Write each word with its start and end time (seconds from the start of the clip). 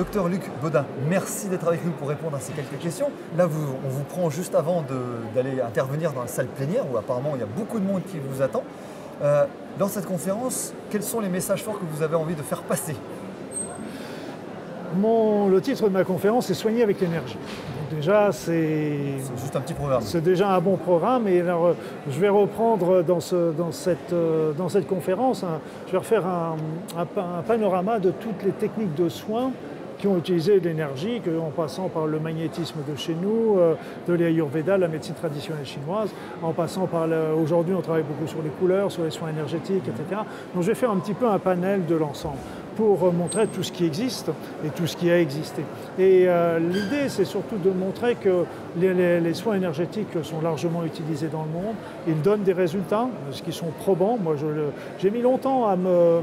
Docteur 0.00 0.28
Luc 0.28 0.40
Baudin, 0.62 0.86
merci 1.10 1.48
d'être 1.48 1.68
avec 1.68 1.84
nous 1.84 1.90
pour 1.90 2.08
répondre 2.08 2.34
à 2.34 2.40
ces 2.40 2.54
quelques 2.54 2.78
questions. 2.78 3.10
Là, 3.36 3.44
on 3.44 3.88
vous 3.90 4.02
prend 4.04 4.30
juste 4.30 4.54
avant 4.54 4.82
d'aller 5.34 5.60
intervenir 5.60 6.14
dans 6.14 6.22
la 6.22 6.26
salle 6.26 6.46
plénière 6.46 6.90
où 6.90 6.96
apparemment 6.96 7.32
il 7.34 7.40
y 7.40 7.42
a 7.42 7.46
beaucoup 7.46 7.78
de 7.78 7.84
monde 7.84 8.00
qui 8.10 8.16
vous 8.18 8.40
attend. 8.40 8.62
Euh, 9.22 9.44
dans 9.78 9.88
cette 9.88 10.06
conférence, 10.06 10.72
quels 10.88 11.02
sont 11.02 11.20
les 11.20 11.28
messages 11.28 11.62
forts 11.62 11.78
que 11.78 11.84
vous 11.84 12.02
avez 12.02 12.14
envie 12.14 12.34
de 12.34 12.40
faire 12.40 12.62
passer? 12.62 12.96
Le 14.96 15.58
titre 15.60 15.84
de 15.84 15.92
ma 15.92 16.04
conférence 16.04 16.48
est 16.48 16.54
Soigner 16.54 16.82
avec 16.82 16.98
l'énergie. 16.98 17.36
Déjà, 17.90 18.32
c'est. 18.32 19.18
juste 19.36 19.54
un 19.54 19.60
petit 19.60 19.74
programme. 19.74 20.00
C'est 20.00 20.22
déjà 20.22 20.48
un 20.48 20.60
bon 20.62 20.78
programme. 20.78 21.28
Et 21.28 21.42
alors, 21.42 21.74
je 22.08 22.18
vais 22.18 22.30
reprendre 22.30 23.02
dans, 23.02 23.20
cette, 23.20 24.14
euh, 24.14 24.52
dans 24.54 24.70
cette 24.70 24.86
conférence, 24.86 25.44
je 25.88 25.92
vais 25.92 25.98
refaire 25.98 26.24
un, 26.26 26.56
panorama 27.46 27.98
de 27.98 28.12
toutes 28.12 28.42
les 28.44 28.52
techniques 28.52 28.94
de 28.94 29.10
soins 29.10 29.52
qui 30.00 30.06
ont 30.06 30.16
utilisé 30.16 30.58
l'énergie, 30.60 31.20
en 31.40 31.50
passant 31.50 31.88
par 31.88 32.06
le 32.06 32.18
magnétisme 32.18 32.78
de 32.88 32.96
chez 32.96 33.14
nous, 33.14 33.58
euh, 33.58 33.74
de 34.08 34.14
l'Ayurveda, 34.14 34.78
la 34.78 34.88
médecine 34.88 35.14
traditionnelle 35.14 35.66
chinoise, 35.66 36.10
en 36.42 36.52
passant 36.52 36.86
par 36.86 37.06
aujourd'hui 37.36 37.74
on 37.74 37.82
travaille 37.82 38.02
beaucoup 38.02 38.26
sur 38.26 38.42
les 38.42 38.48
couleurs, 38.48 38.90
sur 38.90 39.04
les 39.04 39.10
soins 39.10 39.28
énergétiques, 39.28 39.86
etc. 39.86 40.22
Donc 40.54 40.62
je 40.62 40.68
vais 40.68 40.74
faire 40.74 40.90
un 40.90 40.96
petit 40.96 41.14
peu 41.14 41.28
un 41.28 41.38
panel 41.38 41.84
de 41.86 41.94
l'ensemble 41.94 42.38
pour 42.76 43.12
montrer 43.12 43.46
tout 43.46 43.62
ce 43.62 43.72
qui 43.72 43.84
existe 43.84 44.30
et 44.64 44.70
tout 44.70 44.86
ce 44.86 44.96
qui 44.96 45.10
a 45.10 45.20
existé. 45.20 45.62
Et 45.98 46.24
euh, 46.26 46.58
l'idée, 46.58 47.08
c'est 47.08 47.26
surtout 47.26 47.56
de 47.56 47.70
montrer 47.70 48.14
que 48.14 48.44
les, 48.78 49.34
soins 49.34 49.56
énergétiques 49.56 50.16
sont 50.22 50.40
largement 50.40 50.84
utilisés 50.84 51.28
dans 51.28 51.42
le 51.42 51.50
monde. 51.50 51.74
Ils 52.08 52.22
donnent 52.22 52.42
des 52.42 52.54
résultats, 52.54 53.08
ce 53.32 53.42
qui 53.42 53.52
sont 53.52 53.70
probants. 53.80 54.18
Moi, 54.22 54.36
j'ai 54.98 55.10
mis 55.10 55.20
longtemps 55.20 55.66
à 55.66 55.76
me 55.76 56.20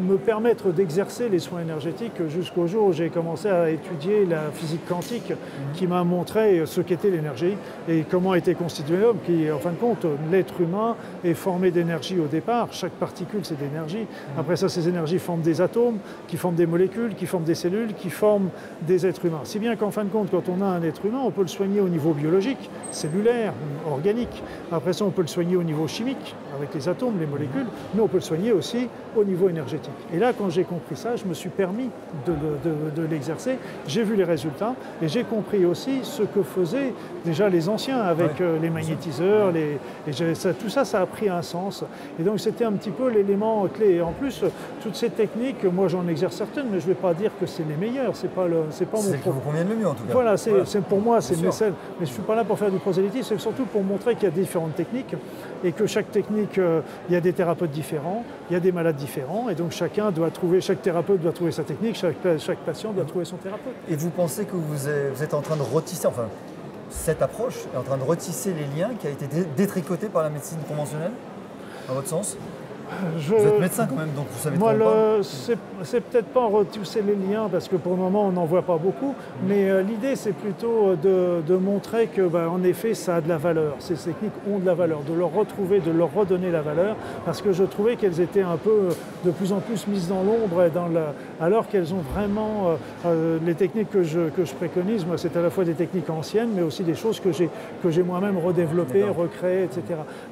me 0.00 0.16
permettre 0.16 0.72
d'exercer 0.72 1.28
les 1.28 1.38
soins 1.38 1.60
énergétiques 1.60 2.26
jusqu'au 2.28 2.66
jour 2.66 2.86
où 2.86 2.92
j'ai 2.92 3.10
commencé 3.10 3.48
à 3.48 3.70
étudier 3.70 4.24
la 4.24 4.50
physique 4.50 4.86
quantique 4.88 5.32
qui 5.74 5.86
m'a 5.86 6.04
montré 6.04 6.64
ce 6.64 6.80
qu'était 6.80 7.10
l'énergie 7.10 7.54
et 7.88 8.04
comment 8.10 8.34
était 8.34 8.54
constitué 8.54 8.96
l'homme, 8.96 9.18
qui 9.24 9.50
en 9.50 9.58
fin 9.58 9.72
de 9.72 9.76
compte, 9.76 10.06
l'être 10.30 10.60
humain 10.60 10.96
est 11.22 11.34
formé 11.34 11.70
d'énergie 11.70 12.18
au 12.18 12.26
départ, 12.26 12.68
chaque 12.72 12.92
particule 12.92 13.40
c'est 13.42 13.58
d'énergie, 13.58 14.06
après 14.38 14.56
ça 14.56 14.68
ces 14.68 14.88
énergies 14.88 15.18
forment 15.18 15.42
des 15.42 15.60
atomes, 15.60 15.98
qui 16.28 16.36
forment 16.36 16.54
des 16.54 16.66
molécules, 16.66 17.14
qui 17.14 17.26
forment 17.26 17.44
des 17.44 17.54
cellules, 17.54 17.94
qui 17.94 18.10
forment 18.10 18.48
des 18.82 19.06
êtres 19.06 19.26
humains. 19.26 19.40
Si 19.44 19.58
bien 19.58 19.76
qu'en 19.76 19.90
fin 19.90 20.04
de 20.04 20.10
compte, 20.10 20.30
quand 20.30 20.48
on 20.48 20.62
a 20.62 20.66
un 20.66 20.82
être 20.82 21.04
humain, 21.04 21.20
on 21.24 21.30
peut 21.30 21.42
le 21.42 21.48
soigner 21.48 21.80
au 21.80 21.88
niveau 21.88 22.12
biologique, 22.12 22.70
cellulaire, 22.90 23.52
organique, 23.86 24.42
après 24.72 24.92
ça 24.92 25.04
on 25.04 25.10
peut 25.10 25.22
le 25.22 25.28
soigner 25.28 25.56
au 25.56 25.62
niveau 25.62 25.86
chimique, 25.86 26.34
avec 26.56 26.74
les 26.74 26.88
atomes, 26.88 27.18
les 27.20 27.26
molécules, 27.26 27.66
mais 27.94 28.00
on 28.00 28.08
peut 28.08 28.16
le 28.16 28.22
soigner 28.22 28.52
aussi 28.52 28.88
au 29.16 29.24
niveau 29.24 29.48
énergétique. 29.48 29.73
Et 30.12 30.18
là, 30.18 30.32
quand 30.32 30.50
j'ai 30.50 30.64
compris 30.64 30.96
ça, 30.96 31.16
je 31.16 31.24
me 31.24 31.34
suis 31.34 31.48
permis 31.48 31.90
de, 32.26 33.02
l'exercer. 33.10 33.58
J'ai 33.86 34.02
vu 34.02 34.16
les 34.16 34.24
résultats 34.24 34.74
et 35.02 35.08
j'ai 35.08 35.24
compris 35.24 35.64
aussi 35.64 36.00
ce 36.02 36.22
que 36.22 36.42
faisaient 36.42 36.92
déjà 37.24 37.48
les 37.48 37.68
anciens 37.68 38.00
avec 38.00 38.40
euh, 38.40 38.58
les 38.60 38.70
magnétiseurs. 38.70 39.52
Les, 39.52 39.78
et 40.06 40.34
ça, 40.34 40.54
tout 40.54 40.68
ça, 40.68 40.84
ça 40.84 41.00
a 41.00 41.06
pris 41.06 41.28
un 41.28 41.42
sens. 41.42 41.84
Et 42.18 42.22
donc, 42.22 42.40
c'était 42.40 42.64
un 42.64 42.72
petit 42.72 42.90
peu 42.90 43.08
l'élément 43.08 43.66
clé. 43.68 43.94
Et 43.94 44.02
en 44.02 44.12
plus, 44.12 44.42
toutes 44.82 44.96
ces 44.96 45.10
techniques, 45.10 45.64
moi, 45.64 45.88
j'en 45.88 46.06
exerce 46.08 46.36
certaines, 46.36 46.66
mais 46.70 46.80
je 46.80 46.84
ne 46.84 46.94
vais 46.94 47.00
pas 47.00 47.14
dire 47.14 47.30
que 47.38 47.46
c'est 47.46 47.64
les 47.64 47.76
meilleures. 47.76 48.16
C'est 48.16 48.32
pas, 48.32 48.46
le, 48.46 48.64
c'est 48.70 48.86
pas 48.86 48.98
mon. 48.98 49.02
C'est 49.02 49.22
qui 49.22 49.28
vous 49.28 49.40
conviennent 49.40 49.68
le 49.68 49.76
mieux, 49.76 49.88
en 49.88 49.94
tout 49.94 50.04
cas. 50.04 50.12
Voilà, 50.12 50.36
c'est, 50.36 50.82
pour 50.88 51.00
moi, 51.00 51.20
c'est 51.20 51.36
mes 51.36 51.48
Mais 51.48 51.52
je 51.98 52.00
ne 52.02 52.06
suis 52.06 52.22
pas 52.22 52.34
là 52.34 52.44
pour 52.44 52.58
faire 52.58 52.70
du 52.70 52.78
prosélytisme, 52.78 53.28
c'est 53.28 53.40
surtout 53.40 53.64
pour 53.64 53.82
montrer 53.82 54.14
qu'il 54.14 54.24
y 54.24 54.26
a 54.26 54.30
différentes 54.30 54.74
techniques 54.74 55.14
et 55.64 55.72
que 55.72 55.86
chaque 55.86 56.10
technique, 56.10 56.58
euh, 56.58 56.80
il 57.08 57.14
y 57.14 57.16
a 57.16 57.20
des 57.20 57.32
thérapeutes 57.32 57.70
différents, 57.70 58.24
il 58.50 58.54
y 58.54 58.56
a 58.56 58.60
des 58.60 58.72
malades 58.72 58.96
différents. 58.96 59.48
Et 59.48 59.54
donc, 59.54 59.63
chacun 59.70 60.10
doit 60.10 60.30
trouver, 60.30 60.60
chaque 60.60 60.82
thérapeute 60.82 61.20
doit 61.20 61.32
trouver 61.32 61.52
sa 61.52 61.64
technique, 61.64 61.96
chaque, 61.96 62.58
patient 62.64 62.92
doit 62.92 63.04
trouver 63.04 63.24
son 63.24 63.36
thérapeute. 63.36 63.74
Et 63.88 63.96
vous 63.96 64.10
pensez 64.10 64.44
que 64.44 64.56
vous 64.56 64.88
êtes 65.22 65.34
en 65.34 65.40
train 65.40 65.56
de 65.56 65.62
retisser, 65.62 66.06
enfin, 66.06 66.28
cette 66.90 67.22
approche 67.22 67.56
est 67.72 67.76
en 67.76 67.82
train 67.82 67.96
de 67.96 68.02
retisser 68.02 68.54
les 68.54 68.66
liens 68.78 68.90
qui 68.98 69.06
a 69.06 69.10
été 69.10 69.26
détricotés 69.56 70.08
par 70.08 70.22
la 70.22 70.30
médecine 70.30 70.58
conventionnelle, 70.68 71.12
à 71.88 71.92
votre 71.92 72.08
sens? 72.08 72.36
Vous 73.16 73.34
êtes 73.34 73.60
médecin 73.60 73.86
quand 73.86 73.96
même, 73.96 74.12
donc 74.14 74.26
vous 74.30 74.38
savez 74.38 74.58
Moi, 74.58 74.74
c'est 75.82 76.00
peut-être 76.00 76.28
pas 76.28 76.46
retisser 76.46 77.02
les 77.02 77.14
liens, 77.14 77.48
parce 77.50 77.68
que 77.68 77.76
pour 77.76 77.92
le 77.92 77.98
moment, 77.98 78.26
on 78.26 78.32
n'en 78.32 78.44
voit 78.44 78.62
pas 78.62 78.76
beaucoup, 78.76 79.14
mais 79.46 79.70
euh, 79.70 79.82
l'idée, 79.82 80.16
c'est 80.16 80.32
plutôt 80.32 80.94
euh, 81.04 81.40
de, 81.42 81.56
montrer 81.56 82.06
que, 82.08 82.22
bah, 82.22 82.50
en 82.50 82.62
effet, 82.62 82.94
ça 82.94 83.16
a 83.16 83.20
de 83.20 83.28
la 83.28 83.38
valeur. 83.38 83.76
Ces 83.78 83.94
techniques 83.94 84.32
ont 84.50 84.58
de 84.58 84.66
la 84.66 84.74
valeur, 84.74 85.00
de 85.08 85.14
leur 85.14 85.32
retrouver, 85.32 85.80
de 85.80 85.90
leur 85.90 86.12
redonner 86.12 86.50
la 86.50 86.62
valeur, 86.62 86.96
parce 87.24 87.42
que 87.42 87.52
je 87.52 87.64
trouvais 87.64 87.96
qu'elles 87.96 88.20
étaient 88.20 88.42
un 88.42 88.56
peu 88.56 88.70
euh, 88.70 88.90
de 89.24 89.30
plus 89.30 89.52
en 89.52 89.60
plus 89.60 89.86
mises 89.86 90.08
dans 90.08 90.22
l'ombre, 90.22 90.62
alors 91.40 91.68
qu'elles 91.68 91.92
ont 91.94 92.02
vraiment... 92.14 92.76
les 93.44 93.54
techniques 93.54 93.90
que 93.90 94.02
je, 94.02 94.28
que 94.30 94.44
je 94.44 94.54
préconise, 94.54 95.06
moi, 95.06 95.16
c'est 95.18 95.36
à 95.36 95.42
la 95.42 95.50
fois 95.50 95.64
des 95.64 95.74
techniques 95.74 96.10
anciennes, 96.10 96.50
mais 96.54 96.62
aussi 96.62 96.82
des 96.82 96.94
choses 96.94 97.20
que 97.20 97.30
j'ai 97.32 98.02
moi-même 98.02 98.38
redéveloppées, 98.38 99.04
recréées, 99.04 99.64
etc. 99.64 99.82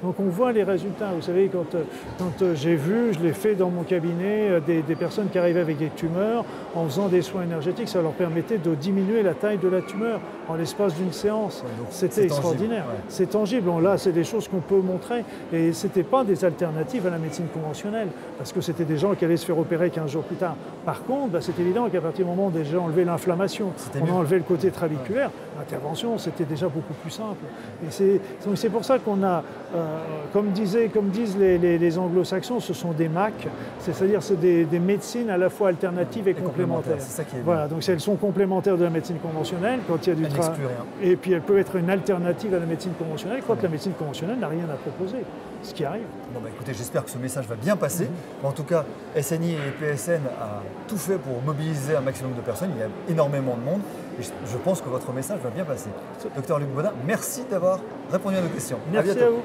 Donc 0.03 0.17
on 0.21 0.29
voit 0.29 0.53
les 0.53 0.63
résultats. 0.63 1.11
Vous 1.15 1.23
savez, 1.23 1.49
quand, 1.53 1.77
quand 2.19 2.42
j'ai 2.55 2.77
vu, 2.77 3.13
je 3.13 3.21
l'ai 3.21 3.33
fait 3.33 3.55
dans 3.55 3.71
mon 3.71 3.83
cabinet, 3.83 4.51
euh, 4.51 4.61
des, 4.61 4.95
personnes 4.95 5.29
qui 5.31 5.39
arrivaient 5.39 5.61
avec 5.61 5.79
des 5.79 5.91
tumeurs, 5.91 6.45
en 6.75 6.85
faisant 6.87 7.09
des 7.09 7.23
soins 7.23 7.43
énergétiques, 7.43 7.89
ça 7.89 8.03
leur 8.03 8.13
permettait 8.13 8.59
de 8.59 8.75
diminuer 8.75 9.23
la 9.23 9.35
taille 9.35 9.59
de 9.59 9.69
la 9.69 9.83
tumeur 9.83 10.21
en 10.49 10.55
l'espace 10.55 10.95
d'une 10.95 11.13
séance. 11.13 11.65
C'était 11.91 12.25
extraordinaire. 12.25 12.85
C'est 13.09 13.31
tangible. 13.31 13.71
Là, 13.83 13.99
c'est 13.99 14.13
des 14.13 14.25
choses 14.25 14.49
qu'on 14.49 14.61
peut 14.61 14.81
montrer. 14.81 15.25
Et 15.53 15.73
ce 15.73 15.87
n'était 15.87 16.03
pas 16.03 16.25
des 16.25 16.45
alternatives 16.45 17.07
à 17.07 17.11
la 17.11 17.19
médecine 17.19 17.47
conventionnelle, 17.53 18.09
parce 18.39 18.53
que 18.53 18.61
c'était 18.61 18.85
des 18.85 18.99
gens 18.99 19.15
qui 19.15 19.25
allaient 19.25 19.37
se 19.37 19.47
faire 19.47 19.59
opérer 19.59 19.91
15 19.91 20.11
jours 20.11 20.25
plus 20.25 20.37
tard. 20.37 20.57
Par 20.85 21.03
contre, 21.05 21.33
bah, 21.33 21.39
c'est 21.41 21.59
évident 21.61 21.89
qu'à 21.89 22.01
partir 22.01 22.25
du 22.25 22.31
moment 22.31 22.49
où 22.49 22.51
déjà 22.51 22.81
enlevé 22.81 23.05
l'inflammation, 23.05 23.73
on 24.01 24.07
a 24.07 24.13
enlevé 24.13 24.37
le 24.39 24.43
côté 24.43 24.71
trabiculaire, 24.71 25.31
l'intervention, 25.57 26.19
c'était 26.19 26.45
déjà 26.45 26.69
beaucoup 26.69 26.95
plus 26.95 27.11
simple. 27.11 27.45
Et 27.87 28.21
c'est 28.55 28.69
pour 28.69 28.85
ça 28.85 28.99
qu'on 28.99 29.23
a, 29.23 29.45
euh, 29.75 29.99
comme, 30.33 30.51
disait, 30.51 30.89
comme 30.89 31.09
disent 31.09 31.37
les, 31.39 31.59
les 31.59 31.99
anglo-saxons, 31.99 32.61
ce 32.61 32.75
sont 32.75 32.93
des 32.93 33.09
MAC, 33.09 33.47
c'est-à-dire 33.79 34.23
c'est 34.23 34.41
des, 34.41 34.67
médecines 34.83 35.31
à 35.31 35.39
la 35.39 35.49
fois 35.49 35.69
alternatives 35.69 36.27
et, 36.27 36.35
complémentaires. 36.35 37.01
Ça 37.01 37.23
qui 37.25 37.37
est 37.37 37.41
voilà, 37.41 37.69
donc 37.69 37.89
elles 37.89 38.01
sont 38.01 38.17
complémentaires 38.17 38.77
de 38.77 38.85
la 38.85 38.91
médecine 38.91 39.19
conventionnelle 39.19 39.81
quand 39.87 40.07
il 40.07 40.11
y 40.11 40.13
a 40.13 40.17
du 40.17 40.29
travail. 40.29 40.59
Et 41.03 41.17
puis 41.17 41.33
elles 41.33 41.43
peuvent 41.43 41.59
être 41.59 41.77
une 41.77 41.91
alternative 41.91 42.55
à 42.55 42.59
la 42.59 42.67
médecine 42.67 42.93
conventionnelle 42.99 43.43
quand 43.47 43.63
la 43.63 43.69
médecine 43.69 43.93
conventionnelle 43.93 44.39
n'a 44.39 44.49
rien 44.49 44.65
à 44.65 44.77
proposer, 44.77 45.19
ce 45.63 45.75
qui 45.75 45.85
arrive. 45.85 46.07
Bon 46.35 46.41
bah 46.41 46.49
écoutez, 46.53 46.75
j'espère 46.75 47.05
que 47.05 47.11
ce 47.11 47.19
message 47.19 47.47
va 47.47 47.55
bien 47.55 47.77
passer. 47.77 48.05
Mhm. 48.05 48.47
En 48.47 48.53
tout 48.53 48.65
cas, 48.65 48.85
SNI 49.21 49.53
et 49.53 49.71
PSN 49.81 50.21
a 50.41 50.63
tout 50.89 50.97
fait 50.97 51.17
pour 51.19 51.41
mobiliser 51.43 51.97
un 51.97 52.01
maximum 52.01 52.35
de 52.35 52.41
personnes. 52.41 52.71
Il 52.77 52.81
y 52.81 52.83
a 52.83 53.13
énormément 53.13 53.57
de 53.57 53.63
monde. 53.63 53.81
Et 54.21 54.23
je 54.23 54.57
pense 54.59 54.81
que 54.83 54.89
votre 54.89 55.11
message 55.13 55.41
va 55.41 55.51
bien 55.51 55.65
passer. 55.65 55.89
Docteur 56.37 56.59
Luc 56.59 56.69
Baudin, 56.69 56.93
merci 57.07 57.45
d'avoir 57.51 57.81
répondu 58.11 58.37
à 58.37 58.43
nos 58.43 58.49
questions. 58.49 58.79
Merci 58.93 59.19
à, 59.19 59.27
à 59.27 59.31
vous. 59.31 59.43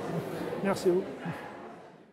Merci 0.63 0.89
à 0.89 0.91
vous. 0.91 1.03